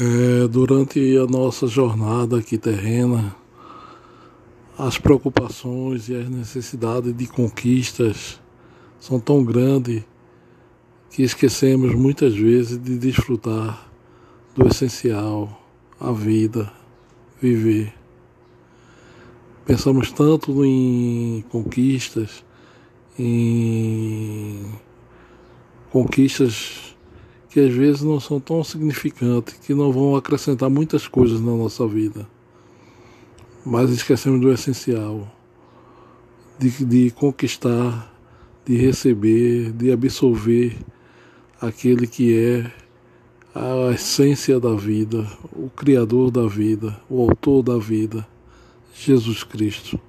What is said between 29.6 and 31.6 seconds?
não vão acrescentar muitas coisas na